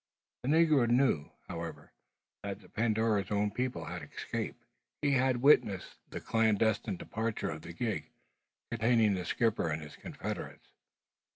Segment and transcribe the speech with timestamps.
[0.41, 1.91] The negro knew, however,
[2.41, 4.65] that the Pandora's own people had escaped.
[5.03, 8.09] He had witnessed the clandestine departure of the gig,
[8.71, 10.69] containing the skipper and his confederates.